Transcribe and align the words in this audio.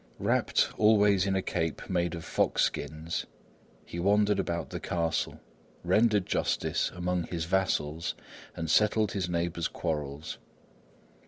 Wrapped 0.17 0.69
always 0.79 1.27
in 1.27 1.35
a 1.35 1.43
cape 1.43 1.87
made 1.87 2.15
of 2.15 2.25
fox 2.25 2.63
skins, 2.63 3.27
he 3.85 3.99
wandered 3.99 4.39
about 4.39 4.71
the 4.71 4.79
castle, 4.79 5.39
rendered 5.83 6.25
justice 6.25 6.89
among 6.95 7.25
his 7.25 7.45
vassals 7.45 8.15
and 8.55 8.67
settled 8.67 9.11
his 9.11 9.29
neighbours' 9.29 9.67
quarrels. 9.67 10.39